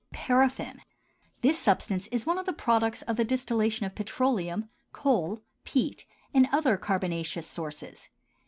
[0.13, 0.81] PARAFFIN.
[1.43, 6.49] This substance is one of the products of the distillation of petroleum, coal, peat, and
[6.51, 8.09] other carbonaceous sources.